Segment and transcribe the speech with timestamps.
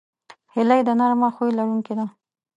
[0.53, 2.05] هیلۍ د نرمه خوی لرونکې ده